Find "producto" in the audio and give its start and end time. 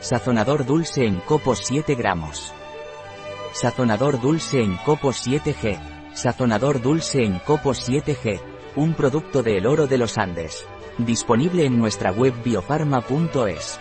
8.92-9.42